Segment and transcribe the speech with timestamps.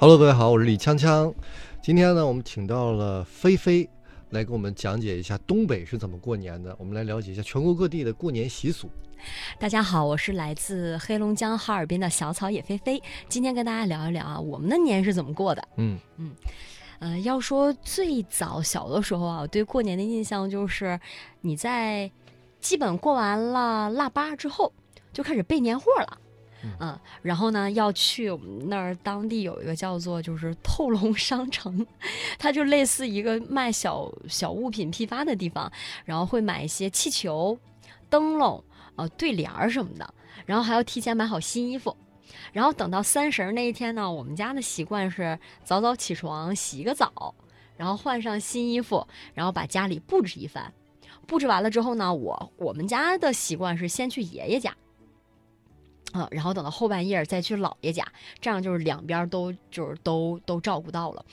[0.00, 1.34] Hello，各位好，我是李锵锵。
[1.82, 3.90] 今天呢，我们请到了菲菲
[4.30, 6.72] 来给我们讲解一下东北是怎么过年的。
[6.78, 8.88] 我们来了解一下全国各地的过年习俗。
[9.58, 13.02] 大家好，我是来自黑龙江哈尔滨的小草野菲菲。
[13.28, 15.66] 今天跟大家聊一聊啊，我们的年是怎么过的。
[15.78, 16.30] 嗯嗯，
[17.00, 21.00] 呃，要说最早小的时候啊，我对过年的印象就是
[21.40, 22.08] 你在
[22.60, 24.72] 基本过完了腊八之后，
[25.12, 26.18] 就开始备年货了。
[26.80, 31.86] 嗯，然后呢，要去我们那儿当地有一个叫做就是 透龙商城，
[32.38, 35.70] 它就类似一个卖小小物品批发的地方，
[36.04, 37.56] 然后会买一些气球、
[38.10, 38.62] 灯笼、
[38.96, 40.14] 呃对联儿什么的，
[40.46, 41.96] 然后还要提前买好新衣服，
[42.52, 47.32] 然后等到三十那一天呢，我们家的习惯是早早起床洗个澡，
[47.76, 50.72] 然后换上新衣服，然后把家里布置一番，
[51.24, 54.74] 布置完了之后呢，我我们家的习惯是先去爷爷家。
[56.12, 58.02] 啊，然后等到后半夜再去姥爷家，
[58.40, 61.24] 这样就是两边都就是都都照顾到了。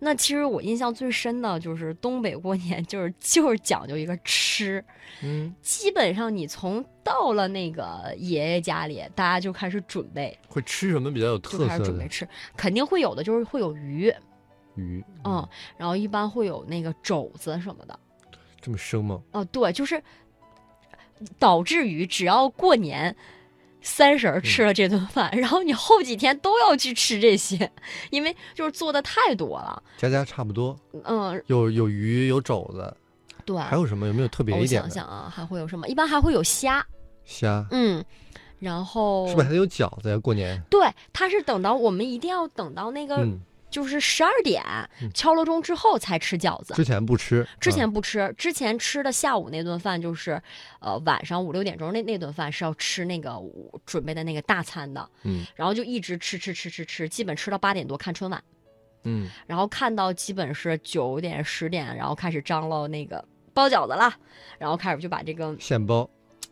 [0.00, 4.82] 那其实我印象最深的就是东北过年，就是就是讲究一个吃，
[5.22, 12.26] 嗯，基本上你从到了那个爷爷家里，大家就开始准备，会吃什么比较有特就开始色准备吃，
[12.56, 14.10] 肯定会有的，就是会有鱼，
[14.76, 15.04] 鱼？
[15.24, 17.98] 嗯，然后一般会有那个肘子什么的。
[18.62, 19.20] 这么生吗？
[19.32, 20.02] 哦，对，就是
[21.38, 23.14] 导致于只要过年。
[23.82, 27.70] 三婶儿吃了这顿饭，然后你后几天都要去吃这些，
[28.10, 29.82] 因为就是做的太多了。
[29.98, 32.96] 家家差不多，嗯，有有鱼，有肘子，
[33.44, 33.56] 对。
[33.58, 34.06] 还有什么？
[34.06, 34.88] 有没有特别我一点我？
[34.88, 35.88] 想想啊，还会有什么？
[35.88, 36.84] 一般还会有虾，
[37.24, 38.04] 虾，嗯，
[38.58, 40.18] 然后是不是还得有饺子呀？
[40.18, 43.40] 过年，对，它是等到我们一定要等到那个嗯，
[43.72, 44.62] 就是十二点
[45.00, 45.10] 嗯。
[45.12, 46.74] 敲了钟之后才吃饺子。
[46.74, 50.40] 之前不吃，之啊前不吃，之前吃的下午那顿饭就是，
[50.78, 55.44] 呃，晚上五六点钟那那顿饭是要吃那个我准备的那个大餐的，嗯。
[55.56, 58.44] 然后就一直吃吃吃吃吃，基本吃到八点多看春晚，
[59.04, 64.14] 嗯，然后看到基本是九点十点，然后开始张罗那个包饺子了，
[64.58, 66.08] 然后开始就把这个现包，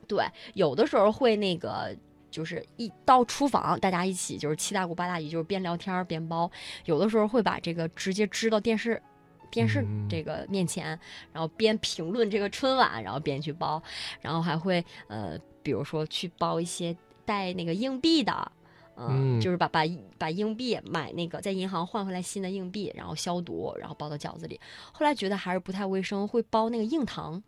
[0.09, 0.25] 对，
[0.55, 1.95] 有的时候会那个。
[2.31, 6.51] 就是一到厨房，大家一起就是七大姑八大姨，就是边聊天儿边包。
[6.85, 9.01] 有的时候会把这个直接支到电视，
[9.51, 10.87] 电视嗯这个面前，
[11.33, 13.83] 然后边评论这个春晚，然后边去包，
[14.21, 18.53] 然后还会呃，比如说去包一些带那个硬币的。
[18.97, 19.81] 嗯，嗯就是把把
[20.19, 24.61] 把硬币买那个在银行换回来新的硬币，然后消毒，然后包到饺子里。
[24.93, 27.43] 后来觉得还是不太卫生，会包那个硬糖，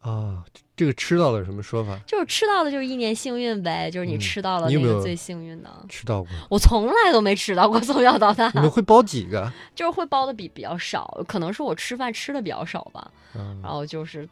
[0.00, 0.44] 啊，
[0.76, 1.98] 这个吃到了有什么说法？
[2.06, 5.70] 就是吃到的就是一年幸运呗，就是你嗯吃到了那个最幸运的。
[5.88, 6.30] 吃到过？
[6.48, 9.52] 我从来都没吃到过，从小到大你们会包几个？
[9.74, 14.26] 就是会包的比比较少，可能是我吃饭吃的比较少吧，嗯然后就是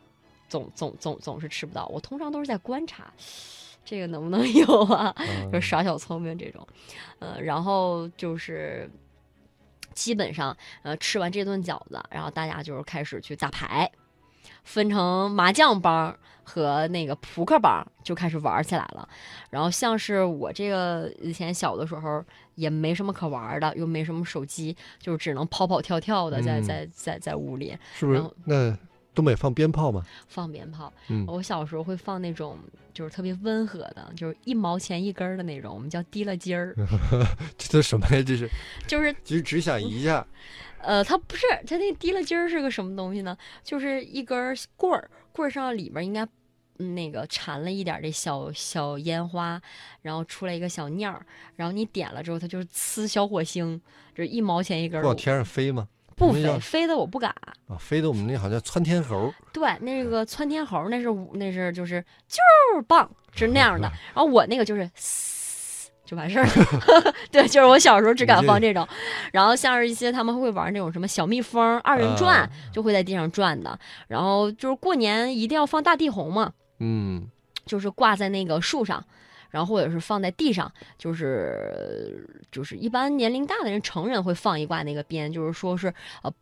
[0.48, 1.86] 总总总总是吃不到。
[1.86, 3.12] 我通常都是在观察，
[3.84, 5.12] 这个能不能有啊？
[5.18, 6.66] 嗯就耍小聪明这种，
[7.18, 8.88] 呃，然后就是
[9.94, 13.90] 基本上呃吃完这顿饺子，然后大家就是开始去打牌，
[14.64, 19.08] 分成麻将帮和那个扑克帮就开始玩起来了。
[19.50, 22.24] 然后像是我这个以前小的时候
[22.54, 28.22] 也没什么可玩的，又没什么手机，就只能跑跑跳跳的在嗯在在在屋里是不是？
[28.44, 28.76] 那
[29.16, 30.04] 东北放鞭炮吗？
[30.28, 30.92] 放鞭炮。
[31.08, 32.56] 嗯，我小时候会放那种
[32.94, 36.76] 就是特别温和的，就是一毛钱一根儿的那种，我们叫提了筋儿，
[37.58, 38.22] 这都什么呀？
[38.22, 38.48] 这是，
[38.86, 40.24] 就是 其实只想一下，
[40.82, 43.36] 呃，它不是，它那提了筋儿是个什么东西呢？
[43.64, 46.24] 就是一根棍儿，棍儿上里面应该。
[46.78, 49.58] 嗯那个缠了一点儿这小小烟花，
[50.02, 53.80] 然后出来一个小念儿，然后你点了之后，它就是呲小火星，
[54.14, 55.02] 就是一毛钱一根。
[55.02, 55.88] 往天上飞吗？
[56.16, 57.30] 不飞，飞的我不敢。
[57.68, 62.38] 啊，飞的我们那好像窜天猴，对，那个窜天猴，那是那是就是就
[62.74, 63.82] 是棒，是那样的。
[64.14, 67.14] 然后我那个就是嘶就完事儿了。
[67.30, 68.86] 对，就是我小时候只敢放这种。
[69.32, 73.78] 然后像是一些他们会玩那种什么小蜜蜂二人转，啊就会在地上转的。
[74.08, 77.28] 然后就是过年一定要放大地红嘛，嗯，
[77.66, 79.04] 就是挂在那个树上。
[79.50, 86.32] 然后或者是放在地上，就是就是一般年龄大的人，成人会放一挂那个鞭，就是说是呃，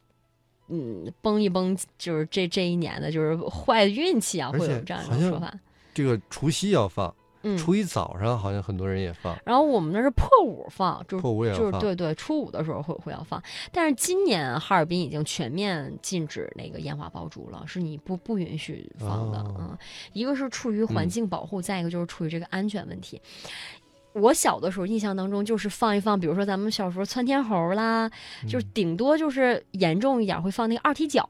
[0.69, 5.53] 嗯，崩一崩，就是这这一年的就是坏运气啊，会有这样一好像种说法。
[5.93, 19.39] 这个除夕要放，嗯，初一早上好像很多人也放，然后我们那是破五放，就是破五也要放，就是对对，初五的时候会会要放，但是今年哈尔滨已经全面禁止那个烟花爆竹了，是你不不允许放的。
[19.39, 19.55] 哦。
[19.59, 19.79] 嗯，
[20.15, 23.21] 一个是出于环嗯境保护，再一个就是出于这个安全问题。
[24.15, 28.11] 我小的时候印象当中就是放一放，比如说咱们小时候窜天猴啦，
[28.49, 31.29] 就顶多就是严重一点会放那个二踢脚。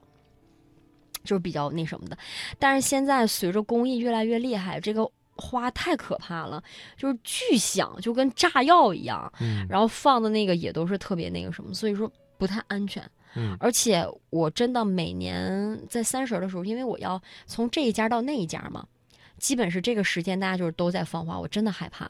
[1.23, 2.15] 就是比较那什么的，
[2.59, 6.63] 但是现在随着工艺越来越厉害，这个花太可怕了，
[6.97, 9.31] 就是巨响，就跟炸药一样。
[9.39, 13.03] 嗯然后放的那个也都是特别那个什么，所以说不太安全。
[13.35, 18.85] 嗯而且我真的每年在三十儿的时候，因为我要从这一家到那一家嘛，
[19.37, 22.09] 基本是这个时间大家就是都在放花，我真的害怕。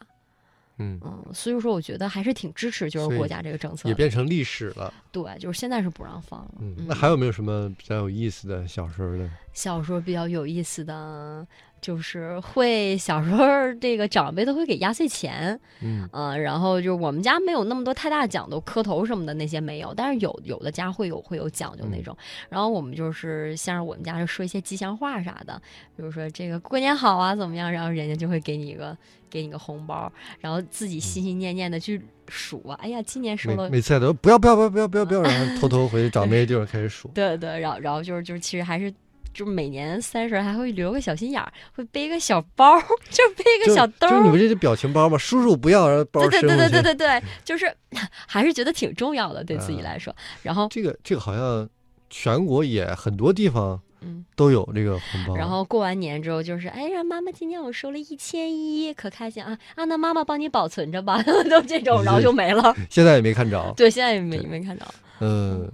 [0.77, 3.88] 嗯，嗯，所以说我觉得还是挺支持就是国家这个政策。
[3.88, 4.94] 也变成历史了。
[5.10, 6.56] 对，就是现在是不让放了。
[6.60, 9.30] 嗯，那还有没有什么比较有意思的小时候的？
[9.54, 11.48] 小时候比较有意思的，
[11.85, 13.45] 就是会小时候
[13.79, 22.17] 这个长辈都会给压岁钱，嗯嗯、然后就是我们家没有那么多太大讲究，磕头什么的那些没有，但是有有的家会有会有讲究那嗯种。
[22.49, 25.61] 然后我们就是像是我们家就说一些吉祥话啥的，
[25.95, 28.97] 比如说这个过年好啊怎么样，然后人家就会给你一个
[29.29, 33.69] 给你个红包，然后自己心心念念的去数啊，哎呀，今年收了。
[33.69, 37.09] 每次都不要不要不要不要不要不要，然后偷偷回去找那些地方开始数。
[37.09, 38.91] 对对，然后然后就是就是其实还是。
[39.35, 42.79] 就是每年三十还会留个小心眼儿，会背个小包，
[43.11, 44.09] 就背就个小兜儿。
[44.09, 46.57] 就是你们这是表情包嘛，叔叔不要，然后包对对对。
[46.69, 47.71] 对对对对，就是
[48.25, 50.15] 还是觉得挺重要的，对自己嗯来说。
[50.41, 51.69] 然后，这个这个好像
[52.09, 55.35] 全国也很多地方嗯，都有这个红包。
[55.35, 59.83] 然后过完年之后，就是哎呀，妈妈今年我收了一千一，可开心啊啊！
[59.85, 62.73] 那妈妈帮你保存着吧， 都这种，然后就没了。
[62.89, 63.73] 现在也没看着。
[63.75, 64.85] 对，现在也没没看着。
[65.19, 65.67] 呃，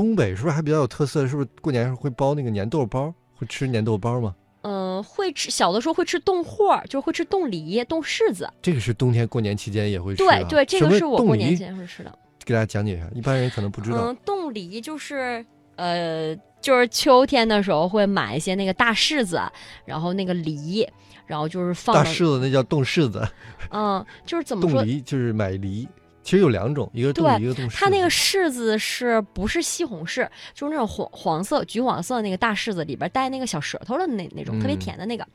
[0.00, 1.26] 东北是不是还比较有特色？
[1.26, 3.12] 是不是过年时候会包那个粘豆包？
[3.34, 4.34] 会吃粘豆包吗？
[4.62, 8.50] 嗯、会吃小的时候会吃冻货儿，就是会吃冻梨、冻柿子。
[8.62, 10.26] 这个是冬天过年期间也会吃、啊。
[10.26, 12.18] 对对，这个是我过年前会吃的。
[12.46, 13.98] 给大家讲解一下，一般人可能不知道。
[13.98, 15.44] 嗯，冻梨就是
[15.76, 19.38] 呃，就是秋天的时候会买一些那个大柿子，
[19.84, 20.88] 然后那个梨，
[21.26, 23.22] 然后就是放大柿子那叫冻柿子，
[23.70, 24.88] 嗯，就是怎么说冻？
[24.88, 25.86] 梨就是买梨。
[26.22, 27.74] 其实有两种，一个是冻一个冻柿。
[27.74, 30.28] 它那个柿子是不是西红柿？
[30.54, 35.26] 就是那种黄黄色、橘黄色的那个大柿子，里边带那个小舌头的那那种，特别嗯甜的那个，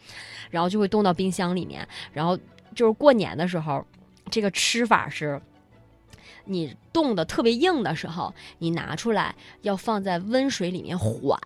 [0.49, 1.87] 然后就会冻到冰箱里面。
[2.13, 2.37] 然后
[2.73, 3.85] 就是过年的时候，
[4.29, 5.41] 这个吃法是。
[6.47, 9.33] 你冻的特别硬的时候，你拿出来
[9.63, 11.39] 要放在温水里面缓，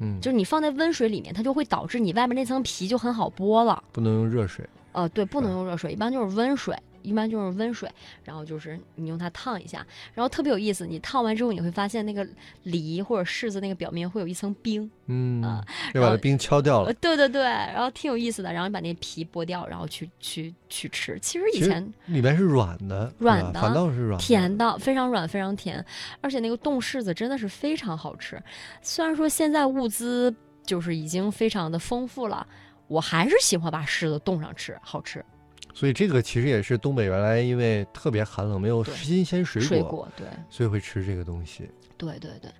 [0.00, 3.82] 嗯，就是你放在温水里面，它就会导致你外面那层皮就很好剥了。
[3.90, 4.68] 不能用热水。
[4.92, 6.76] 呃，对，不能用热水，一般就是温水，
[7.08, 7.90] 一般就是温水，
[8.22, 12.26] 然后就是你用它烫一下，然后特别有意思，你烫完之后你会发现那个
[12.62, 15.42] 梨或者柿子那个表面会有一层冰，嗯，
[15.94, 16.94] 要把那冰敲掉呃，了。
[16.94, 25.84] 对对对，然后挺有意思的，然后你把那皮剥掉，然后去去去吃，其实以前里面是软的，软的反倒是软的甜的，非常软，非常甜，
[26.20, 28.40] 而且那个冻柿子真的是非常好吃，
[28.82, 30.34] 虽然说现在物资
[30.64, 32.46] 就是已经非常的丰富了，
[32.88, 35.24] 我还是喜欢把柿子冻上吃，好吃。
[35.78, 40.26] 所以这个其实也是东北原来因为特别寒冷，没有新鲜水果，水果对。
[40.50, 41.70] 所以会吃这个东西。
[41.96, 42.50] 对对对，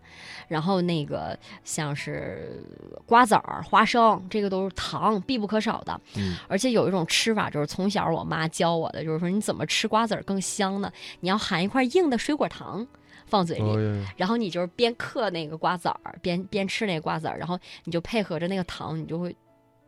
[0.46, 2.62] 然后那个像是
[3.04, 6.00] 瓜子儿、花生，这个都是糖必不可少的。
[6.16, 10.92] 嗯，而且有一种吃法，就是从小我妈教我的，就是说你怎么吃瓜子儿更香呢？
[11.18, 12.86] 你要含一块硬的水果糖
[13.26, 19.34] 放嘴里，然后你就是边嗑那个瓜子儿，边边吃那个瓜子儿，然后你就配合着那个糖，你就会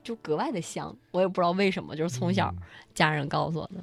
[0.02, 0.94] 就格外的香。
[1.11, 2.62] 我也不知道为什么，就是从小嗯
[2.94, 3.82] 家人告诉我的。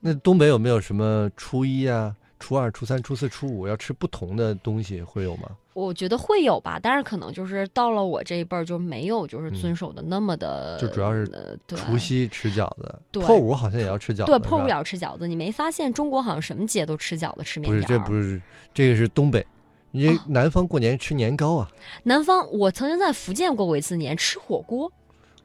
[0.00, 5.50] 那东北有没有什么初一啊、初二、初三、初四、初五要吃不同的东西会有吗？
[5.72, 11.30] 我觉得会有吧，但是可能就是到了我这一辈儿就没有就是遵守的那么的，嗯就主要是
[11.66, 15.28] 除夕吃饺子，破五好像也要吃饺子，对，破五也要吃饺子。
[15.28, 18.42] 你没发现中国好像什么节都吃饺子、吃面条不是，这不是，
[18.72, 19.46] 这个是东北。
[19.90, 21.70] 你这哦南方过年吃年糕啊，
[22.04, 24.90] 南方，我曾经在福建过过一次年，吃火锅。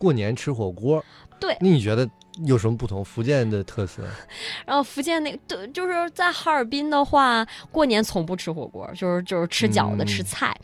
[0.02, 1.04] 过年吃火锅。
[1.40, 2.08] 对那你觉得
[2.46, 3.04] 有什么不同？
[3.04, 4.04] 福建的特色？
[4.64, 10.56] 然后福建那个，对，就是在哈尔滨的话，过年从不吃火锅，就是就是吃饺子、嗯吃菜。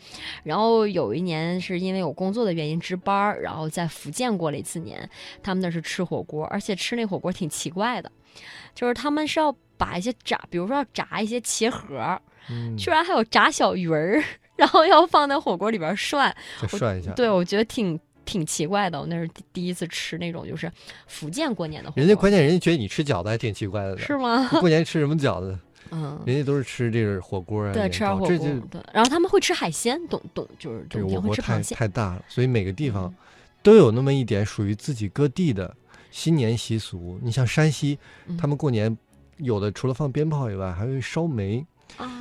[0.44, 5.08] 然后有一年是因为我工作的原因值班儿，然后在福建过了一次年，
[5.42, 8.10] 他们那是吃火锅，而且吃那火锅挺奇怪的，
[8.72, 14.22] 就是他们是要把一些炸，比如说要炸一些茄盒儿，嗯，居然还有炸小鱼儿，
[14.54, 16.32] 然后要放在火锅里边涮。
[16.62, 17.10] 再涮一下。
[17.14, 19.00] 对，我觉得挺挺奇怪的。
[19.00, 20.70] 我那是第第一次吃那种就是
[21.06, 23.96] 福建过年的火锅，人家关键人家觉得你吃饺子还挺奇怪的。
[23.96, 24.46] 是吗？
[24.60, 25.58] 过年吃什么饺子？
[25.90, 28.82] 嗯，人家都是吃这个火锅啊，对，吃点火锅对。
[28.92, 31.74] 然后他们会吃海鲜，懂懂就是这个冬天会我国太吃螃蟹。
[31.74, 33.14] 太大了，所以每个地方嗯
[33.62, 35.74] 都有那么一点属于自己各地的
[36.10, 37.18] 新年习俗。
[37.22, 38.94] 你像山西，嗯他们过年
[39.38, 41.64] 有的除了放鞭炮以外，还会烧煤，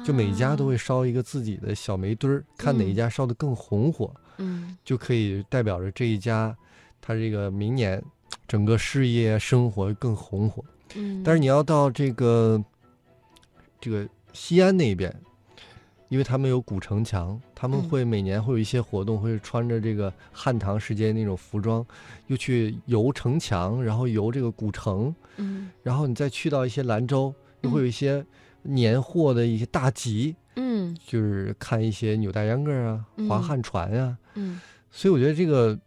[0.05, 4.77] 就每家都啊会烧一个自己的小煤堆儿，看哪一嗯家烧的更红火，嗯。
[4.83, 6.55] 就可以代表着这一家
[7.01, 8.03] 他这个明年
[8.47, 10.63] 整个事业生活更红火。
[10.95, 12.63] 嗯，但是你要到这个
[13.79, 15.13] 这个西安那边，
[16.09, 17.89] 因为他们有古城墙，他们嗯。
[17.89, 21.85] 会每年会有一些活动，会穿着这个汉唐时间那种服装，
[22.27, 25.69] 又去游城墙，然后游这个古城，嗯。
[25.83, 27.81] 然后你再去到一些兰州，又会嗯。
[27.81, 28.25] 有一些
[28.63, 30.46] 年货的一些大集，嗯
[31.05, 34.59] 就是看一些扭大秧歌啊、划嗯旱船啊，嗯。
[34.91, 35.77] 所以我觉得这个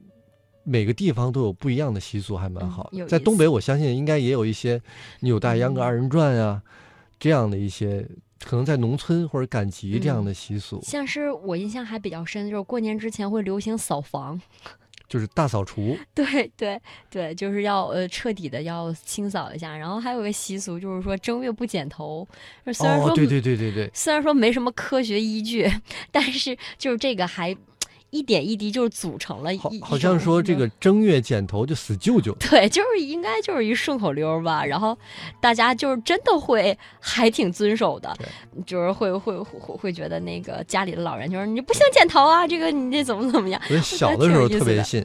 [0.62, 3.06] 每个地方都有不一样的习俗，还蛮嗯好的。
[3.06, 4.80] 在东北，我相信应该也有一些
[5.20, 5.84] 扭大秧歌嗯。
[5.84, 6.62] 二人转啊，
[7.18, 8.06] 这样的一些
[8.44, 14.40] 可能在农村或者赶集这样嗯的习俗，像是我印象还比较深，就是过年之前会流行扫房，
[15.10, 15.98] 就是大扫除。
[16.14, 19.76] 对对对，就是要呃彻底的要清扫一下。
[19.76, 22.26] 然后还有个习俗，就是说正月不剪头。
[22.64, 25.68] 就虽然说、哦，对对对对对，虽然说没什么科学依据，
[26.12, 27.54] 但是就是这个还
[28.10, 32.34] 一点一滴就是组成了一好，好像说这个正月剪头就死舅舅。
[32.40, 34.64] 对，就是应该就是一顺口溜儿吧。
[34.64, 34.96] 然后
[35.40, 38.14] 大家就是真的会还挺遵守的，
[38.66, 43.60] 就是会会会会觉得那个家里的老人就是你不行剪头啊，这个你这怎么怎么样？
[43.82, 45.04] 小的时候特别信，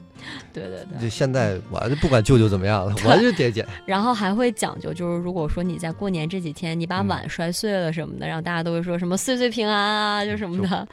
[0.52, 1.02] 对对对。
[1.02, 3.66] 就现在我就不管舅舅怎么样了，我就得剪。
[3.86, 10.88] 然后还会讲究，就是如果说你在过年这几天你把嗯碗摔碎了什么的，然后大家都会说什么岁岁平安啊，就什么的。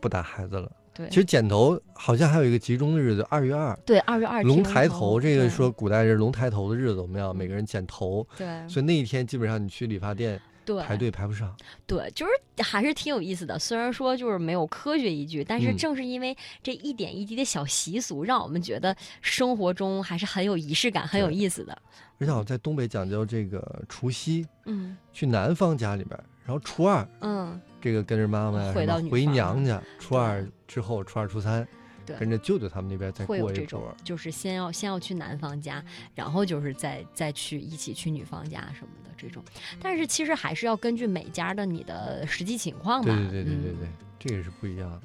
[0.00, 0.70] 不打孩子了。
[0.92, 5.20] 对其实剪头好像还有一个集中的日子，二月二，对，二月二龙抬抬头。
[5.20, 11.54] 这个说古代是龙抬头的日子，我们要每个人剪头，对所以那一天基本上你去理发店对排队排不上。
[11.86, 13.58] 对，就是还是挺有意思的。
[13.58, 21.76] 虽然说就是没有科学依据，但是嗯正是因为这一点一滴的小习俗，让我们觉得生活中还是很有仪式感、很有意思的。
[22.18, 28.72] 而且好像在东北讲究这个除夕，嗯去男方家里边，然后初二嗯，这个跟着妈妈
[29.10, 31.66] 回娘家，初二之后，初二初三
[32.18, 35.82] 跟着舅舅他们那边再会有这种过一桌。，就是先要先要去男方家，
[36.14, 39.42] 然后就是再再去一起去女方家什么的这种。
[39.80, 43.18] 但是其实还是要根据每家的你的实际情况对吧。
[43.18, 45.00] 对对对对嗯对，这个是不一样的。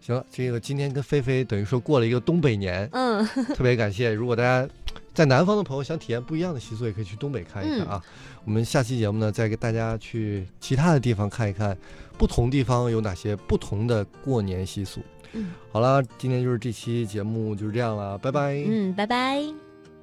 [0.00, 4.12] 行了，这个今天跟菲菲等于说过了一个东北年，嗯， 特别感谢。
[4.12, 4.66] 如果大家
[5.12, 8.02] 在南方的朋友想体验不一样的习俗，也可以去东北看一看啊。
[8.44, 11.76] 我们下期节目呢，再给大家去其他的地方看一看，
[12.16, 15.00] 不同地方有哪些不同的过年习俗。
[15.32, 18.54] 嗯好了，今天就是这期节目就是这样了，拜拜。
[18.66, 19.44] 嗯，拜拜。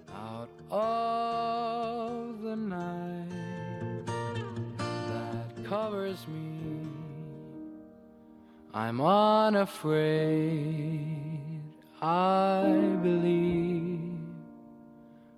[0.10, 3.30] out of the night
[5.08, 6.57] that covers me.
[8.74, 9.98] I'm unafraid,
[12.02, 12.64] I
[13.02, 14.20] believe,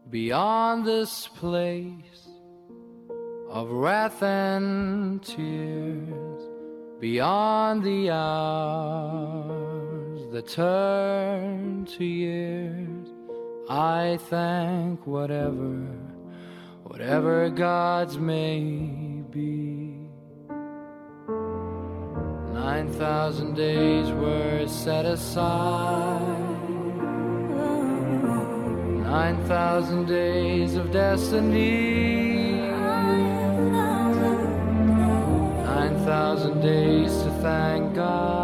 [0.10, 2.28] beyond this place
[3.50, 6.44] of wrath and tears,
[7.00, 9.40] beyond the hours
[10.32, 13.08] that turn to years.
[13.70, 15.86] I thank whatever,
[16.84, 19.69] whatever gods may be.
[22.60, 26.60] 9,000 days were set aside.
[29.04, 32.58] 9,000 days of destiny.
[35.72, 38.39] 9,000 days to thank God.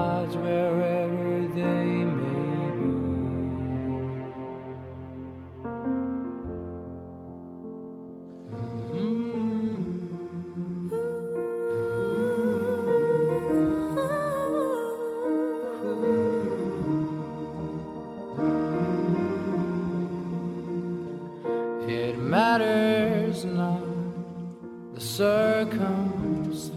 [24.96, 26.72] The circumstance.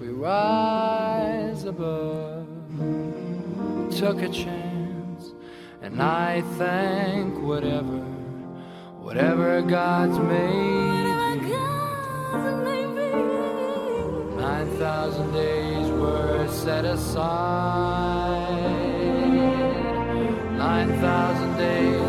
[0.00, 2.48] We rise above,
[3.96, 5.34] took a chance,
[5.82, 8.00] and I thank whatever,
[8.98, 11.04] whatever God's made
[11.46, 11.56] be.
[14.36, 17.30] Nine thousand days were set aside.
[20.58, 22.03] Nine thousand days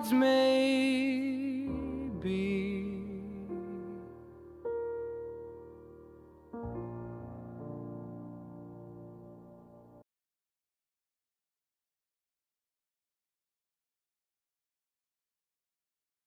[0.00, 0.59] God's made.